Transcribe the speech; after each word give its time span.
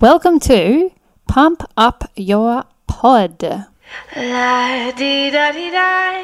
Welcome 0.00 0.40
to 0.40 0.90
Pump 1.28 1.62
Up 1.76 2.10
Your 2.16 2.64
Pod. 2.86 3.42
La 4.16 4.90
di 4.92 5.28
da 5.28 5.52
di 5.52 5.70
da, 5.70 6.22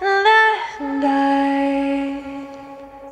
la 0.00 1.00
da. 1.00 2.30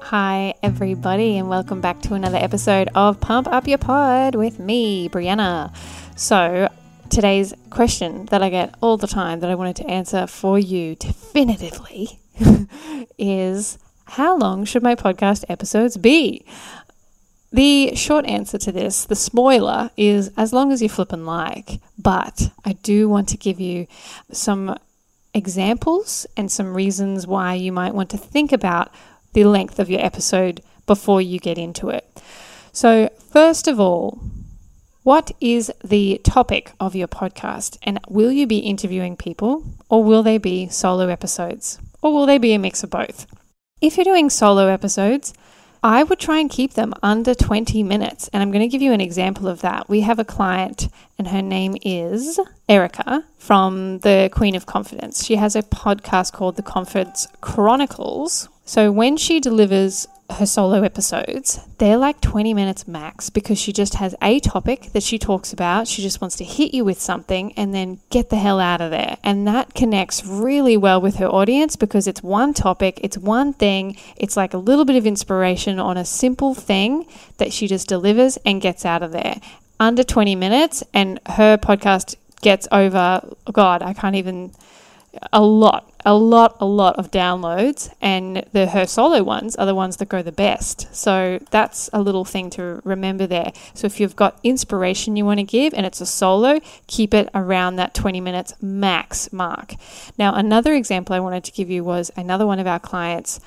Hi, 0.02 0.54
everybody, 0.62 1.36
and 1.36 1.48
welcome 1.48 1.80
back 1.80 2.00
to 2.02 2.14
another 2.14 2.38
episode 2.38 2.88
of 2.94 3.18
Pump 3.18 3.48
Up 3.48 3.66
Your 3.66 3.78
Pod 3.78 4.36
with 4.36 4.60
me, 4.60 5.08
Brianna. 5.08 5.74
So, 6.16 6.68
today's 7.10 7.52
question 7.70 8.26
that 8.26 8.40
I 8.40 8.50
get 8.50 8.76
all 8.80 8.98
the 8.98 9.08
time 9.08 9.40
that 9.40 9.50
I 9.50 9.56
wanted 9.56 9.74
to 9.76 9.90
answer 9.90 10.28
for 10.28 10.60
you 10.60 10.94
definitively 10.94 12.20
is 13.18 13.78
How 14.04 14.36
long 14.38 14.64
should 14.64 14.84
my 14.84 14.94
podcast 14.94 15.44
episodes 15.48 15.96
be? 15.96 16.46
The 17.50 17.94
short 17.96 18.26
answer 18.26 18.58
to 18.58 18.72
this, 18.72 19.06
the 19.06 19.16
spoiler, 19.16 19.90
is 19.96 20.30
as 20.36 20.52
long 20.52 20.70
as 20.70 20.82
you 20.82 20.88
flip 20.88 21.12
and 21.12 21.26
like. 21.26 21.80
But 21.98 22.50
I 22.64 22.74
do 22.74 23.08
want 23.08 23.28
to 23.30 23.36
give 23.38 23.58
you 23.58 23.86
some 24.30 24.78
examples 25.32 26.26
and 26.36 26.50
some 26.50 26.74
reasons 26.74 27.26
why 27.26 27.54
you 27.54 27.72
might 27.72 27.94
want 27.94 28.10
to 28.10 28.18
think 28.18 28.52
about 28.52 28.92
the 29.32 29.44
length 29.44 29.78
of 29.78 29.88
your 29.88 30.04
episode 30.04 30.62
before 30.86 31.22
you 31.22 31.38
get 31.38 31.58
into 31.58 31.88
it. 31.88 32.22
So, 32.72 33.10
first 33.30 33.66
of 33.66 33.80
all, 33.80 34.20
what 35.02 35.30
is 35.40 35.72
the 35.82 36.20
topic 36.22 36.72
of 36.78 36.94
your 36.94 37.08
podcast? 37.08 37.78
And 37.82 37.98
will 38.08 38.30
you 38.30 38.46
be 38.46 38.58
interviewing 38.58 39.16
people 39.16 39.64
or 39.88 40.04
will 40.04 40.22
they 40.22 40.36
be 40.36 40.68
solo 40.68 41.08
episodes? 41.08 41.78
Or 42.02 42.12
will 42.12 42.26
they 42.26 42.38
be 42.38 42.52
a 42.52 42.58
mix 42.58 42.82
of 42.82 42.90
both? 42.90 43.26
If 43.80 43.96
you're 43.96 44.04
doing 44.04 44.28
solo 44.28 44.66
episodes, 44.66 45.32
I 45.82 46.02
would 46.02 46.18
try 46.18 46.38
and 46.38 46.50
keep 46.50 46.74
them 46.74 46.92
under 47.02 47.34
20 47.34 47.82
minutes. 47.82 48.28
And 48.32 48.42
I'm 48.42 48.50
going 48.50 48.62
to 48.62 48.68
give 48.68 48.82
you 48.82 48.92
an 48.92 49.00
example 49.00 49.48
of 49.48 49.60
that. 49.60 49.88
We 49.88 50.00
have 50.00 50.18
a 50.18 50.24
client, 50.24 50.88
and 51.18 51.28
her 51.28 51.42
name 51.42 51.76
is 51.82 52.40
Erica 52.68 53.24
from 53.38 53.98
the 54.00 54.30
Queen 54.32 54.54
of 54.54 54.66
Confidence. 54.66 55.24
She 55.24 55.36
has 55.36 55.54
a 55.54 55.62
podcast 55.62 56.32
called 56.32 56.56
The 56.56 56.62
Confidence 56.62 57.28
Chronicles. 57.40 58.48
So 58.64 58.90
when 58.90 59.16
she 59.16 59.40
delivers 59.40 60.06
her 60.30 60.46
solo 60.46 60.82
episodes, 60.82 61.58
they're 61.78 61.96
like 61.96 62.20
20 62.20 62.52
minutes 62.52 62.86
max 62.86 63.30
because 63.30 63.58
she 63.58 63.72
just 63.72 63.94
has 63.94 64.14
a 64.20 64.38
topic 64.40 64.92
that 64.92 65.02
she 65.02 65.18
talks 65.18 65.52
about. 65.52 65.88
She 65.88 66.02
just 66.02 66.20
wants 66.20 66.36
to 66.36 66.44
hit 66.44 66.74
you 66.74 66.84
with 66.84 67.00
something 67.00 67.52
and 67.54 67.74
then 67.74 68.00
get 68.10 68.28
the 68.28 68.36
hell 68.36 68.60
out 68.60 68.80
of 68.80 68.90
there. 68.90 69.16
And 69.24 69.46
that 69.48 69.74
connects 69.74 70.24
really 70.26 70.76
well 70.76 71.00
with 71.00 71.16
her 71.16 71.26
audience 71.26 71.76
because 71.76 72.06
it's 72.06 72.22
one 72.22 72.52
topic, 72.52 73.00
it's 73.02 73.16
one 73.16 73.54
thing, 73.54 73.96
it's 74.16 74.36
like 74.36 74.52
a 74.52 74.58
little 74.58 74.84
bit 74.84 74.96
of 74.96 75.06
inspiration 75.06 75.78
on 75.78 75.96
a 75.96 76.04
simple 76.04 76.54
thing 76.54 77.06
that 77.38 77.52
she 77.52 77.66
just 77.66 77.88
delivers 77.88 78.36
and 78.44 78.60
gets 78.60 78.84
out 78.84 79.02
of 79.02 79.12
there. 79.12 79.40
Under 79.80 80.02
20 80.02 80.34
minutes, 80.34 80.82
and 80.92 81.20
her 81.26 81.56
podcast 81.56 82.16
gets 82.40 82.68
over, 82.72 83.22
God, 83.50 83.80
I 83.82 83.94
can't 83.94 84.16
even 84.16 84.52
a 85.32 85.42
lot, 85.42 85.92
a 86.04 86.14
lot, 86.14 86.56
a 86.60 86.66
lot 86.66 86.96
of 86.96 87.10
downloads, 87.10 87.92
and 88.00 88.44
the 88.52 88.66
her 88.68 88.86
solo 88.86 89.22
ones 89.22 89.56
are 89.56 89.66
the 89.66 89.74
ones 89.74 89.96
that 89.96 90.08
go 90.08 90.22
the 90.22 90.32
best. 90.32 90.94
So 90.94 91.38
that's 91.50 91.88
a 91.92 92.00
little 92.00 92.24
thing 92.24 92.50
to 92.50 92.80
remember 92.84 93.26
there. 93.26 93.52
So 93.74 93.86
if 93.86 94.00
you've 94.00 94.16
got 94.16 94.38
inspiration 94.42 95.16
you 95.16 95.24
want 95.24 95.38
to 95.38 95.44
give 95.44 95.74
and 95.74 95.86
it's 95.86 96.00
a 96.00 96.06
solo, 96.06 96.60
keep 96.86 97.14
it 97.14 97.28
around 97.34 97.76
that 97.76 97.94
20 97.94 98.20
minutes 98.20 98.54
max 98.60 99.32
mark. 99.32 99.74
Now, 100.18 100.34
another 100.34 100.74
example 100.74 101.14
I 101.14 101.20
wanted 101.20 101.44
to 101.44 101.52
give 101.52 101.70
you 101.70 101.84
was 101.84 102.10
another 102.16 102.46
one 102.46 102.58
of 102.58 102.66
our 102.66 102.80
clients. 102.80 103.40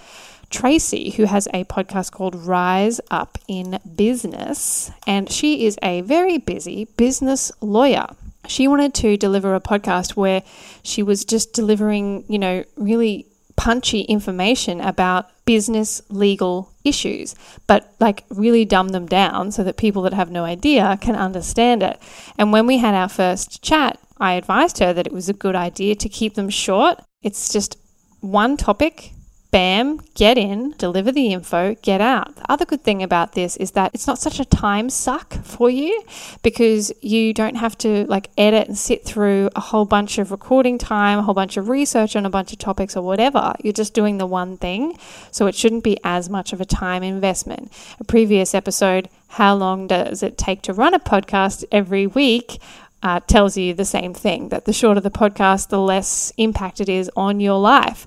Tracy, 0.49 1.11
who 1.11 1.23
has 1.23 1.47
a 1.53 1.63
podcast 1.63 2.11
called 2.11 2.35
Rise 2.35 2.99
Up 3.09 3.37
in 3.47 3.79
Business, 3.95 4.91
and 5.07 5.31
she 5.31 5.65
is 5.65 5.77
a 5.81 6.01
very 6.01 6.37
busy 6.37 6.85
business 6.97 7.53
lawyer 7.61 8.07
she 8.47 8.67
wanted 8.67 8.93
to 8.95 9.17
deliver 9.17 9.55
a 9.55 9.61
podcast 9.61 10.15
where 10.15 10.43
she 10.83 11.03
was 11.03 11.25
just 11.25 11.53
delivering, 11.53 12.25
you 12.27 12.39
know, 12.39 12.63
really 12.75 13.27
punchy 13.55 14.01
information 14.01 14.81
about 14.81 15.29
business 15.45 16.01
legal 16.09 16.71
issues, 16.83 17.35
but 17.67 17.93
like 17.99 18.23
really 18.29 18.65
dumb 18.65 18.89
them 18.89 19.05
down 19.05 19.51
so 19.51 19.63
that 19.63 19.77
people 19.77 20.01
that 20.01 20.13
have 20.13 20.31
no 20.31 20.43
idea 20.43 20.97
can 21.01 21.15
understand 21.15 21.83
it. 21.83 22.01
And 22.37 22.51
when 22.51 22.65
we 22.65 22.77
had 22.77 22.95
our 22.95 23.09
first 23.09 23.61
chat, 23.61 23.99
I 24.17 24.33
advised 24.33 24.79
her 24.79 24.93
that 24.93 25.07
it 25.07 25.13
was 25.13 25.29
a 25.29 25.33
good 25.33 25.55
idea 25.55 25.95
to 25.95 26.09
keep 26.09 26.35
them 26.35 26.49
short. 26.49 27.01
It's 27.21 27.51
just 27.51 27.77
one 28.21 28.57
topic 28.57 29.13
bam, 29.51 29.99
get 30.15 30.37
in, 30.37 30.73
deliver 30.77 31.11
the 31.11 31.33
info, 31.33 31.75
get 31.81 31.99
out. 31.99 32.35
The 32.37 32.51
other 32.51 32.65
good 32.65 32.83
thing 32.83 33.03
about 33.03 33.33
this 33.33 33.57
is 33.57 33.71
that 33.71 33.91
it's 33.93 34.07
not 34.07 34.17
such 34.17 34.39
a 34.39 34.45
time 34.45 34.89
suck 34.89 35.33
for 35.43 35.69
you 35.69 36.03
because 36.41 36.91
you 37.01 37.33
don't 37.33 37.55
have 37.55 37.77
to 37.79 38.05
like 38.05 38.29
edit 38.37 38.69
and 38.69 38.77
sit 38.77 39.03
through 39.03 39.49
a 39.55 39.59
whole 39.59 39.83
bunch 39.83 40.17
of 40.17 40.31
recording 40.31 40.77
time, 40.77 41.19
a 41.19 41.21
whole 41.21 41.33
bunch 41.33 41.57
of 41.57 41.67
research 41.67 42.15
on 42.15 42.25
a 42.25 42.29
bunch 42.29 42.53
of 42.53 42.59
topics 42.59 42.95
or 42.95 43.03
whatever. 43.03 43.53
You're 43.61 43.73
just 43.73 43.93
doing 43.93 44.17
the 44.17 44.25
one 44.25 44.57
thing. 44.57 44.97
So 45.31 45.47
it 45.47 45.55
shouldn't 45.55 45.83
be 45.83 45.97
as 46.03 46.29
much 46.29 46.53
of 46.53 46.61
a 46.61 46.65
time 46.65 47.03
investment. 47.03 47.73
A 47.99 48.05
previous 48.05 48.55
episode, 48.55 49.09
how 49.27 49.53
long 49.55 49.87
does 49.87 50.23
it 50.23 50.37
take 50.37 50.61
to 50.63 50.73
run 50.73 50.93
a 50.93 50.99
podcast 50.99 51.65
every 51.71 52.07
week? 52.07 52.61
Uh, 53.03 53.19
tells 53.21 53.57
you 53.57 53.73
the 53.73 53.83
same 53.83 54.13
thing 54.13 54.49
that 54.49 54.65
the 54.65 54.71
shorter 54.71 55.01
the 55.01 55.09
podcast, 55.09 55.69
the 55.69 55.79
less 55.79 56.31
impact 56.37 56.79
it 56.79 56.87
is 56.87 57.09
on 57.15 57.39
your 57.39 57.59
life. 57.59 58.05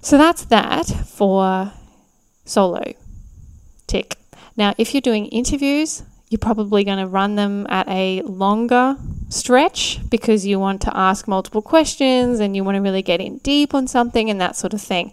So 0.00 0.16
that's 0.16 0.44
that 0.46 0.86
for 0.86 1.72
solo. 2.44 2.82
Tick. 3.86 4.16
Now, 4.56 4.74
if 4.78 4.94
you're 4.94 5.00
doing 5.00 5.26
interviews, 5.26 6.02
you're 6.30 6.38
probably 6.38 6.84
going 6.84 6.98
to 6.98 7.06
run 7.06 7.36
them 7.36 7.66
at 7.70 7.88
a 7.88 8.22
longer 8.22 8.96
stretch 9.28 10.00
because 10.10 10.46
you 10.46 10.58
want 10.58 10.82
to 10.82 10.96
ask 10.96 11.26
multiple 11.26 11.62
questions 11.62 12.40
and 12.40 12.54
you 12.54 12.64
want 12.64 12.76
to 12.76 12.82
really 12.82 13.02
get 13.02 13.20
in 13.20 13.38
deep 13.38 13.74
on 13.74 13.86
something 13.86 14.28
and 14.28 14.40
that 14.40 14.56
sort 14.56 14.74
of 14.74 14.80
thing. 14.80 15.12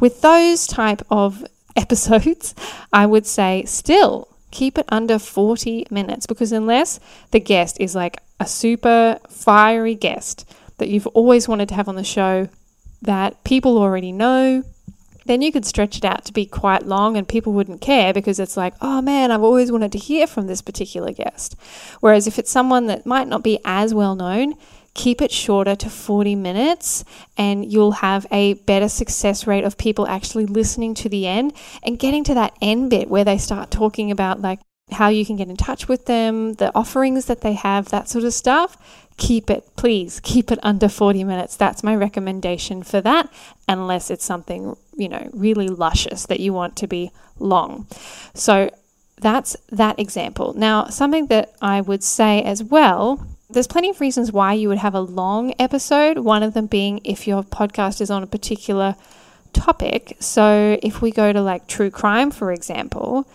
With 0.00 0.20
those 0.22 0.66
type 0.66 1.02
of 1.10 1.44
episodes, 1.76 2.54
I 2.92 3.06
would 3.06 3.26
say 3.26 3.64
still 3.66 4.28
keep 4.50 4.78
it 4.78 4.86
under 4.88 5.18
40 5.18 5.88
minutes 5.90 6.26
because 6.26 6.52
unless 6.52 7.00
the 7.32 7.40
guest 7.40 7.76
is 7.80 7.94
like 7.94 8.18
a 8.38 8.46
super 8.46 9.18
fiery 9.28 9.96
guest 9.96 10.48
that 10.78 10.88
you've 10.88 11.08
always 11.08 11.48
wanted 11.48 11.68
to 11.68 11.74
have 11.74 11.88
on 11.88 11.96
the 11.96 12.04
show 12.04 12.48
that 13.04 13.42
people 13.44 13.78
already 13.78 14.12
know, 14.12 14.64
then 15.26 15.40
you 15.40 15.52
could 15.52 15.64
stretch 15.64 15.96
it 15.96 16.04
out 16.04 16.24
to 16.26 16.32
be 16.32 16.44
quite 16.44 16.86
long 16.86 17.16
and 17.16 17.26
people 17.26 17.52
wouldn't 17.52 17.80
care 17.80 18.12
because 18.12 18.38
it's 18.38 18.56
like, 18.56 18.74
oh 18.80 19.00
man, 19.00 19.30
I've 19.30 19.42
always 19.42 19.72
wanted 19.72 19.92
to 19.92 19.98
hear 19.98 20.26
from 20.26 20.46
this 20.46 20.60
particular 20.60 21.12
guest. 21.12 21.56
Whereas 22.00 22.26
if 22.26 22.38
it's 22.38 22.50
someone 22.50 22.86
that 22.86 23.06
might 23.06 23.28
not 23.28 23.42
be 23.42 23.58
as 23.64 23.94
well 23.94 24.14
known, 24.14 24.54
keep 24.92 25.20
it 25.20 25.32
shorter 25.32 25.74
to 25.74 25.90
40 25.90 26.36
minutes 26.36 27.04
and 27.36 27.70
you'll 27.70 27.92
have 27.92 28.26
a 28.30 28.54
better 28.54 28.88
success 28.88 29.46
rate 29.46 29.64
of 29.64 29.76
people 29.76 30.06
actually 30.06 30.46
listening 30.46 30.94
to 30.94 31.08
the 31.08 31.26
end 31.26 31.52
and 31.82 31.98
getting 31.98 32.22
to 32.24 32.34
that 32.34 32.54
end 32.62 32.90
bit 32.90 33.08
where 33.08 33.24
they 33.24 33.38
start 33.38 33.70
talking 33.70 34.10
about 34.10 34.40
like 34.40 34.60
how 34.90 35.08
you 35.08 35.24
can 35.24 35.36
get 35.36 35.48
in 35.48 35.56
touch 35.56 35.88
with 35.88 36.06
them, 36.06 36.54
the 36.54 36.74
offerings 36.74 37.24
that 37.26 37.40
they 37.40 37.54
have, 37.54 37.88
that 37.88 38.08
sort 38.08 38.24
of 38.24 38.34
stuff 38.34 38.76
keep 39.16 39.50
it, 39.50 39.64
please 39.76 40.20
keep 40.20 40.50
it 40.50 40.58
under 40.62 40.88
40 40.88 41.24
minutes. 41.24 41.56
That's 41.56 41.84
my 41.84 41.94
recommendation 41.94 42.82
for 42.82 43.00
that, 43.00 43.32
unless 43.68 44.10
it's 44.10 44.24
something, 44.24 44.76
you 44.96 45.08
know, 45.08 45.30
really 45.32 45.68
luscious 45.68 46.26
that 46.26 46.40
you 46.40 46.52
want 46.52 46.76
to 46.76 46.86
be 46.86 47.10
long. 47.38 47.86
So 48.34 48.70
that's 49.20 49.56
that 49.70 49.98
example. 49.98 50.54
Now, 50.54 50.86
something 50.86 51.26
that 51.28 51.54
I 51.62 51.80
would 51.80 52.02
say 52.02 52.42
as 52.42 52.62
well. 52.62 53.26
There's 53.50 53.66
plenty 53.68 53.90
of 53.90 54.00
reasons 54.00 54.32
why 54.32 54.54
you 54.54 54.68
would 54.68 54.78
have 54.78 54.94
a 54.94 55.00
long 55.00 55.54
episode. 55.58 56.18
One 56.18 56.42
of 56.42 56.54
them 56.54 56.66
being 56.66 57.00
if 57.04 57.28
your 57.28 57.44
podcast 57.44 58.00
is 58.00 58.10
on 58.10 58.22
a 58.22 58.26
particular 58.26 58.96
topic. 59.52 60.16
So, 60.18 60.78
if 60.82 61.00
we 61.00 61.12
go 61.12 61.32
to 61.32 61.40
like 61.40 61.68
true 61.68 61.90
crime, 61.90 62.32
for 62.32 62.50
example, 62.50 63.28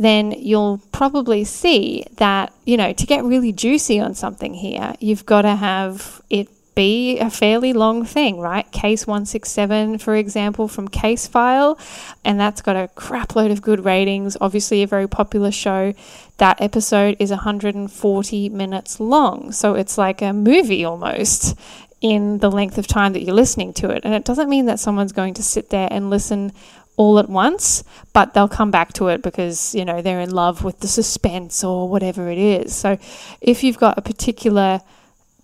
then 0.00 0.32
you'll 0.32 0.80
probably 0.92 1.44
see 1.44 2.06
that, 2.16 2.52
you 2.64 2.76
know, 2.76 2.92
to 2.92 3.06
get 3.06 3.22
really 3.22 3.52
juicy 3.52 4.00
on 4.00 4.14
something 4.14 4.54
here, 4.54 4.94
you've 4.98 5.26
got 5.26 5.42
to 5.42 5.54
have 5.54 6.22
it 6.30 6.48
be 6.74 7.18
a 7.18 7.28
fairly 7.28 7.74
long 7.74 8.06
thing, 8.06 8.40
right? 8.40 8.70
Case 8.72 9.06
167, 9.06 9.98
for 9.98 10.16
example, 10.16 10.68
from 10.68 10.88
Casefile, 10.88 11.78
and 12.24 12.40
that's 12.40 12.62
got 12.62 12.76
a 12.76 12.88
crapload 12.96 13.52
of 13.52 13.60
good 13.60 13.84
ratings. 13.84 14.38
Obviously, 14.40 14.82
a 14.82 14.86
very 14.86 15.06
popular 15.06 15.50
show. 15.50 15.92
That 16.38 16.60
episode 16.62 17.16
is 17.18 17.30
140 17.30 18.48
minutes 18.48 18.98
long, 19.00 19.52
so 19.52 19.74
it's 19.74 19.98
like 19.98 20.22
a 20.22 20.32
movie 20.32 20.84
almost 20.84 21.58
in 22.00 22.38
the 22.38 22.50
length 22.50 22.78
of 22.78 22.86
time 22.86 23.12
that 23.12 23.22
you're 23.22 23.34
listening 23.34 23.74
to 23.74 23.90
it. 23.90 24.02
And 24.04 24.14
it 24.14 24.24
doesn't 24.24 24.48
mean 24.48 24.64
that 24.66 24.80
someone's 24.80 25.12
going 25.12 25.34
to 25.34 25.42
sit 25.42 25.68
there 25.68 25.88
and 25.90 26.08
listen 26.08 26.52
all 26.96 27.18
at 27.18 27.28
once, 27.28 27.82
but 28.12 28.34
they'll 28.34 28.48
come 28.48 28.70
back 28.70 28.92
to 28.94 29.08
it 29.08 29.22
because, 29.22 29.74
you 29.74 29.84
know, 29.84 30.02
they're 30.02 30.20
in 30.20 30.30
love 30.30 30.64
with 30.64 30.80
the 30.80 30.88
suspense 30.88 31.64
or 31.64 31.88
whatever 31.88 32.30
it 32.30 32.38
is. 32.38 32.74
So 32.74 32.98
if 33.40 33.64
you've 33.64 33.78
got 33.78 33.96
a 33.96 34.02
particular 34.02 34.80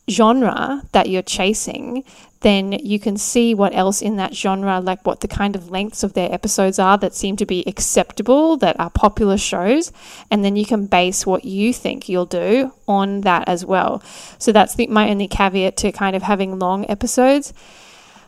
genre 0.08 0.82
that 0.92 1.08
you're 1.08 1.22
chasing, 1.22 2.04
then 2.40 2.72
you 2.72 3.00
can 3.00 3.16
see 3.16 3.54
what 3.54 3.74
else 3.74 4.02
in 4.02 4.16
that 4.16 4.34
genre, 4.34 4.80
like 4.80 5.04
what 5.04 5.20
the 5.20 5.28
kind 5.28 5.56
of 5.56 5.70
lengths 5.70 6.02
of 6.02 6.12
their 6.12 6.32
episodes 6.32 6.78
are 6.78 6.98
that 6.98 7.14
seem 7.14 7.36
to 7.36 7.46
be 7.46 7.64
acceptable, 7.66 8.56
that 8.58 8.78
are 8.78 8.90
popular 8.90 9.38
shows, 9.38 9.90
and 10.30 10.44
then 10.44 10.54
you 10.54 10.64
can 10.64 10.86
base 10.86 11.26
what 11.26 11.44
you 11.44 11.72
think 11.72 12.08
you'll 12.08 12.26
do 12.26 12.72
on 12.86 13.22
that 13.22 13.48
as 13.48 13.64
well. 13.64 14.02
So 14.38 14.52
that's 14.52 14.74
the, 14.74 14.86
my 14.88 15.10
only 15.10 15.26
caveat 15.26 15.76
to 15.78 15.90
kind 15.90 16.14
of 16.14 16.22
having 16.22 16.58
long 16.58 16.88
episodes. 16.88 17.52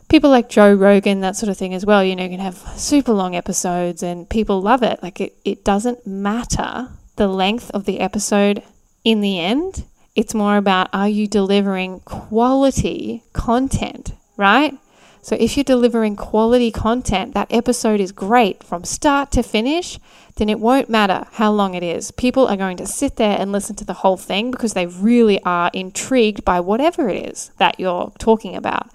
People 0.08 0.30
like 0.30 0.48
Joe 0.48 0.72
Rogan, 0.72 1.20
that 1.20 1.36
sort 1.36 1.50
of 1.50 1.58
thing 1.58 1.74
as 1.74 1.84
well, 1.84 2.02
you 2.02 2.16
know, 2.16 2.24
you 2.24 2.30
can 2.30 2.40
have 2.40 2.56
super 2.76 3.12
long 3.12 3.36
episodes 3.36 4.02
and 4.02 4.28
people 4.28 4.62
love 4.62 4.82
it. 4.82 5.02
Like 5.02 5.20
it, 5.20 5.36
it 5.44 5.64
doesn't 5.64 6.06
matter 6.06 6.88
the 7.16 7.28
length 7.28 7.70
of 7.72 7.84
the 7.84 8.00
episode 8.00 8.62
in 9.04 9.20
the 9.20 9.38
end 9.38 9.84
it's 10.18 10.34
more 10.34 10.56
about 10.56 10.88
are 10.92 11.08
you 11.08 11.28
delivering 11.28 12.00
quality 12.00 13.22
content, 13.32 14.14
right? 14.36 14.76
So 15.22 15.36
if 15.38 15.56
you're 15.56 15.62
delivering 15.62 16.16
quality 16.16 16.72
content, 16.72 17.34
that 17.34 17.52
episode 17.52 18.00
is 18.00 18.10
great 18.10 18.64
from 18.64 18.82
start 18.82 19.30
to 19.32 19.44
finish, 19.44 20.00
then 20.34 20.48
it 20.48 20.58
won't 20.58 20.90
matter 20.90 21.28
how 21.34 21.52
long 21.52 21.74
it 21.74 21.84
is. 21.84 22.10
People 22.10 22.48
are 22.48 22.56
going 22.56 22.76
to 22.78 22.86
sit 22.86 23.14
there 23.14 23.38
and 23.38 23.52
listen 23.52 23.76
to 23.76 23.84
the 23.84 23.92
whole 23.92 24.16
thing 24.16 24.50
because 24.50 24.74
they 24.74 24.86
really 24.86 25.40
are 25.44 25.70
intrigued 25.72 26.44
by 26.44 26.58
whatever 26.58 27.08
it 27.08 27.30
is 27.30 27.52
that 27.58 27.78
you're 27.78 28.12
talking 28.18 28.56
about. 28.56 28.90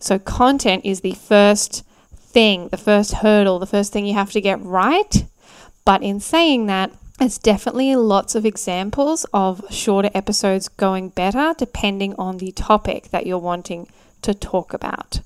So 0.00 0.18
content 0.18 0.84
is 0.84 1.00
the 1.00 1.12
first 1.12 1.84
thing, 2.14 2.68
the 2.68 2.76
first 2.76 3.14
hurdle, 3.14 3.58
the 3.58 3.66
first 3.66 3.92
thing 3.92 4.06
you 4.06 4.14
have 4.14 4.32
to 4.32 4.40
get 4.40 4.60
right. 4.62 5.24
But 5.84 6.02
in 6.02 6.20
saying 6.20 6.66
that, 6.66 6.90
there's 7.18 7.38
definitely 7.38 7.94
lots 7.96 8.34
of 8.34 8.46
examples 8.46 9.26
of 9.34 9.62
shorter 9.70 10.10
episodes 10.14 10.68
going 10.68 11.10
better 11.10 11.54
depending 11.58 12.14
on 12.14 12.38
the 12.38 12.50
topic 12.52 13.10
that 13.10 13.26
you're 13.26 13.38
wanting 13.38 13.88
to 14.22 14.32
talk 14.32 14.72
about. 14.72 15.20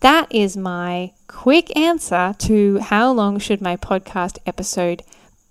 That 0.00 0.26
is 0.30 0.56
my 0.56 1.12
quick 1.28 1.74
answer 1.76 2.34
to 2.38 2.78
how 2.80 3.12
long 3.12 3.38
should 3.38 3.62
my 3.62 3.76
podcast 3.76 4.38
episode 4.44 5.02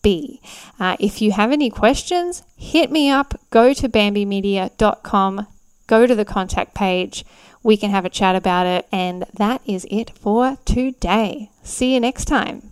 be. 0.03 0.41
Uh, 0.79 0.97
if 0.99 1.21
you 1.21 1.31
have 1.31 1.51
any 1.51 1.69
questions, 1.69 2.43
hit 2.57 2.91
me 2.91 3.09
up. 3.09 3.39
Go 3.49 3.73
to 3.73 3.89
bambymedia.com, 3.89 5.47
go 5.87 6.05
to 6.05 6.15
the 6.15 6.25
contact 6.25 6.73
page. 6.75 7.25
We 7.63 7.77
can 7.77 7.91
have 7.91 8.05
a 8.05 8.09
chat 8.09 8.35
about 8.35 8.65
it. 8.65 8.87
And 8.91 9.25
that 9.33 9.61
is 9.65 9.85
it 9.89 10.09
for 10.11 10.57
today. 10.65 11.51
See 11.63 11.93
you 11.93 11.99
next 11.99 12.25
time. 12.25 12.71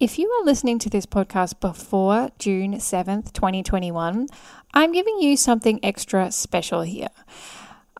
If 0.00 0.18
you 0.18 0.28
are 0.30 0.44
listening 0.44 0.78
to 0.80 0.90
this 0.90 1.06
podcast 1.06 1.60
before 1.60 2.30
June 2.38 2.74
7th, 2.74 3.32
2021, 3.32 4.28
I'm 4.72 4.92
giving 4.92 5.20
you 5.20 5.36
something 5.36 5.80
extra 5.82 6.30
special 6.30 6.82
here. 6.82 7.08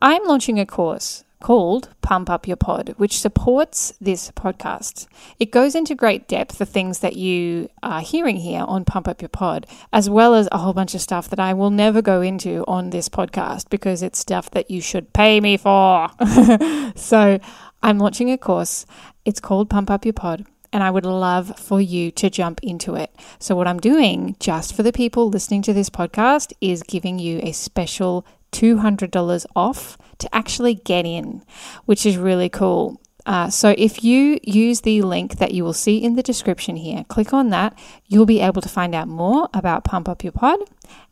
I'm 0.01 0.23
launching 0.23 0.59
a 0.59 0.65
course 0.65 1.25
called 1.41 1.89
Pump 2.01 2.29
Up 2.29 2.47
Your 2.47 2.57
Pod, 2.57 2.93
which 2.97 3.19
supports 3.19 3.93
this 3.99 4.31
podcast. 4.31 5.07
It 5.39 5.51
goes 5.51 5.75
into 5.75 5.95
great 5.95 6.27
depth 6.27 6.57
the 6.57 6.65
things 6.65 6.99
that 6.99 7.15
you 7.15 7.69
are 7.81 8.01
hearing 8.01 8.37
here 8.37 8.63
on 8.67 8.85
Pump 8.85 9.07
Up 9.07 9.21
Your 9.21 9.29
Pod, 9.29 9.65
as 9.93 10.09
well 10.09 10.35
as 10.35 10.49
a 10.51 10.57
whole 10.57 10.73
bunch 10.73 10.95
of 10.95 11.01
stuff 11.01 11.29
that 11.29 11.39
I 11.39 11.53
will 11.53 11.71
never 11.71 12.01
go 12.01 12.21
into 12.21 12.63
on 12.67 12.89
this 12.89 13.09
podcast 13.09 13.69
because 13.69 14.03
it's 14.03 14.19
stuff 14.19 14.51
that 14.51 14.69
you 14.69 14.81
should 14.81 15.13
pay 15.13 15.39
me 15.39 15.57
for. 15.57 16.09
so 16.95 17.39
I'm 17.81 17.99
launching 17.99 18.31
a 18.31 18.37
course. 18.37 18.85
It's 19.25 19.39
called 19.39 19.69
Pump 19.69 19.89
Up 19.89 20.05
Your 20.05 20.13
Pod 20.13 20.45
and 20.71 20.83
I 20.83 20.91
would 20.91 21.05
love 21.05 21.57
for 21.57 21.81
you 21.81 22.11
to 22.11 22.29
jump 22.29 22.59
into 22.63 22.95
it. 22.95 23.15
So, 23.39 23.55
what 23.55 23.67
I'm 23.67 23.79
doing 23.79 24.35
just 24.39 24.75
for 24.75 24.83
the 24.83 24.91
people 24.91 25.29
listening 25.29 25.61
to 25.63 25.73
this 25.73 25.89
podcast 25.89 26.53
is 26.61 26.83
giving 26.83 27.19
you 27.19 27.39
a 27.41 27.51
special 27.51 28.25
$200 28.51 29.45
off 29.55 29.97
to 30.17 30.35
actually 30.35 30.75
get 30.75 31.05
in, 31.05 31.43
which 31.85 32.05
is 32.05 32.17
really 32.17 32.49
cool. 32.49 33.01
Uh, 33.25 33.49
so, 33.49 33.75
if 33.77 34.03
you 34.03 34.39
use 34.43 34.81
the 34.81 35.01
link 35.01 35.37
that 35.37 35.53
you 35.53 35.63
will 35.63 35.73
see 35.73 35.97
in 35.97 36.15
the 36.15 36.23
description 36.23 36.77
here, 36.77 37.03
click 37.09 37.33
on 37.33 37.49
that, 37.49 37.77
you'll 38.07 38.25
be 38.25 38.39
able 38.39 38.61
to 38.61 38.69
find 38.69 38.95
out 38.95 39.07
more 39.07 39.49
about 39.53 39.83
Pump 39.83 40.09
Up 40.09 40.23
Your 40.23 40.31
Pod 40.31 40.59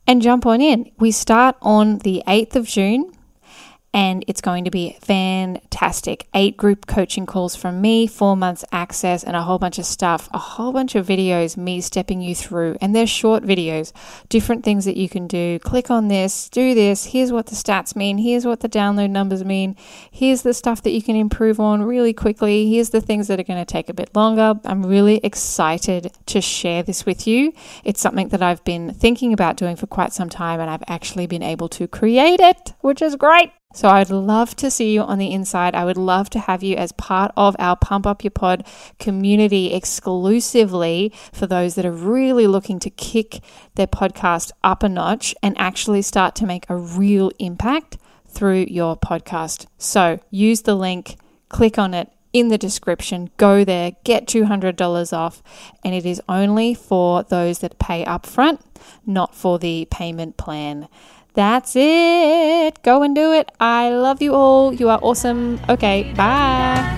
and 0.07 0.21
jump 0.21 0.45
on 0.45 0.61
in. 0.61 0.89
We 0.97 1.11
start 1.11 1.57
on 1.61 1.99
the 1.99 2.23
8th 2.25 2.55
of 2.55 2.67
June 2.67 3.11
and 3.93 4.23
it's 4.27 4.41
going 4.41 4.65
to 4.65 4.71
be 4.71 4.97
fantastic. 5.01 6.27
Eight 6.33 6.57
group 6.57 6.85
coaching 6.87 7.25
calls 7.25 7.55
from 7.55 7.81
me, 7.81 8.05
four 8.05 8.35
months 8.35 8.63
access, 8.71 9.23
and 9.23 9.35
a 9.35 9.41
whole 9.41 9.57
bunch 9.57 9.79
of 9.79 9.85
stuff, 9.85 10.29
a 10.33 10.37
whole 10.37 10.71
bunch 10.71 10.95
of 10.95 11.07
videos, 11.07 11.57
me 11.57 11.81
stepping 11.81 12.21
you 12.21 12.35
through. 12.35 12.77
And 12.81 12.95
they're 12.95 13.07
short 13.07 13.43
videos, 13.43 13.93
different 14.29 14.63
things 14.63 14.85
that 14.85 14.97
you 14.97 15.09
can 15.09 15.25
do. 15.27 15.59
Click 15.59 15.89
on 15.89 16.09
this, 16.09 16.49
do 16.49 16.75
this. 16.75 17.05
Here's 17.05 17.31
what 17.31 17.47
the 17.47 17.55
stats 17.55 17.95
mean. 17.95 18.17
Here's 18.17 18.45
what 18.45 18.59
the 18.59 18.69
download 18.69 19.09
numbers 19.09 19.43
mean. 19.43 19.75
Here's 20.11 20.41
the 20.41 20.53
stuff 20.53 20.83
that 20.83 20.91
you 20.91 21.01
can 21.01 21.15
improve 21.15 21.59
on 21.59 21.83
really 21.83 22.13
quickly. 22.13 22.69
Here's 22.69 22.91
the 22.91 23.01
things 23.01 23.27
that 23.27 23.39
are 23.39 23.43
going 23.43 23.63
to 23.63 23.65
take 23.65 23.89
a 23.89 23.93
bit 23.93 24.15
longer. 24.15 24.59
I'm 24.65 24.85
really 24.85 25.17
excited 25.23 26.11
to 26.27 26.41
share 26.41 26.83
this 26.83 27.05
with 27.05 27.25
you. 27.25 27.53
It's 27.83 28.01
something 28.01 28.29
that 28.29 28.43
I've 28.43 28.63
been 28.63 28.93
thinking 28.93 29.33
about 29.33 29.57
doing 29.57 29.75
for 29.75 29.87
quite 29.87 30.13
some 30.13 30.29
time, 30.29 30.59
and 30.59 30.69
I've 30.69 30.83
actually 30.87 31.27
been 31.27 31.43
able 31.43 31.69
to 31.69 31.87
create 31.87 32.39
it, 32.39 32.73
which 32.81 33.01
is 33.01 33.15
great. 33.15 33.51
So 33.77 33.89
I'd 33.89 34.09
love 34.09 34.55
to 34.55 34.71
see 34.71 34.91
you 34.91 35.01
on 35.01 35.19
the 35.19 35.31
inside. 35.31 35.75
I 35.75 35.85
would 35.85 35.97
love 35.97 36.31
to 36.31 36.39
have 36.39 36.63
you 36.63 36.75
as 36.77 36.91
part 36.93 37.31
of 37.37 37.55
our 37.59 37.75
Pump 37.75 38.07
Up 38.07 38.23
Your 38.23 38.31
Pod 38.31 38.65
community 38.97 39.71
exclusively 39.71 41.13
for 41.31 41.45
those 41.45 41.75
that 41.75 41.85
are 41.85 41.91
really 41.91 42.47
looking 42.47 42.79
to 42.79 42.89
kick 42.89 43.39
their 43.75 43.85
podcast 43.85 44.51
up 44.63 44.81
a 44.81 44.89
notch 44.89 45.35
and 45.43 45.55
actually 45.59 46.01
start 46.01 46.33
to 46.37 46.47
make 46.47 46.67
a 46.67 46.75
real 46.75 47.29
impact 47.37 47.99
through 48.27 48.65
your 48.67 48.97
podcast. 48.97 49.67
So 49.77 50.21
use 50.31 50.63
the 50.63 50.73
link, 50.73 51.15
click 51.49 51.77
on 51.77 51.93
it 51.93 52.11
in 52.33 52.47
the 52.47 52.57
description, 52.57 53.29
go 53.37 53.63
there, 53.63 53.91
get 54.03 54.25
$200 54.25 55.13
off, 55.13 55.43
and 55.83 55.93
it 55.93 56.03
is 56.03 56.19
only 56.27 56.73
for 56.73 57.21
those 57.21 57.59
that 57.59 57.77
pay 57.77 58.03
upfront, 58.05 58.59
not 59.05 59.35
for 59.35 59.59
the 59.59 59.87
payment 59.91 60.35
plan. 60.35 60.87
That's 61.33 61.75
it. 61.75 62.81
Go 62.83 63.03
and 63.03 63.15
do 63.15 63.31
it. 63.31 63.51
I 63.59 63.89
love 63.89 64.21
you 64.21 64.33
all. 64.33 64.73
You 64.73 64.89
are 64.89 64.99
awesome. 65.01 65.59
Okay, 65.69 66.13
bye. 66.15 66.95